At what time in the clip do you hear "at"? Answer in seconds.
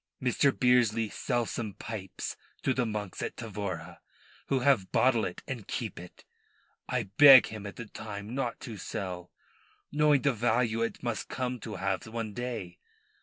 3.21-3.35, 7.67-7.75